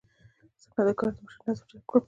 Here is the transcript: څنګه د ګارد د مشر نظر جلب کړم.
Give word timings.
څنګه 0.61 0.81
د 0.87 0.89
ګارد 0.99 1.15
د 1.17 1.19
مشر 1.25 1.41
نظر 1.47 1.65
جلب 1.69 1.83
کړم. 1.89 1.99